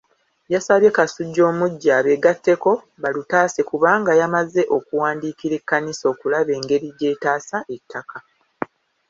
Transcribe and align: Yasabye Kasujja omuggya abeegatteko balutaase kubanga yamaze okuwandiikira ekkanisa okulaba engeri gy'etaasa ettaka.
Yasabye 0.53 0.89
Kasujja 0.95 1.41
omuggya 1.51 1.91
abeegatteko 1.99 2.71
balutaase 3.01 3.61
kubanga 3.69 4.11
yamaze 4.19 4.61
okuwandiikira 4.77 5.53
ekkanisa 5.59 6.03
okulaba 6.13 6.51
engeri 6.57 6.87
gy'etaasa 6.97 7.57
ettaka. 7.75 8.17